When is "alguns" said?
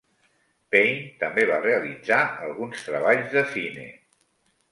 2.47-2.87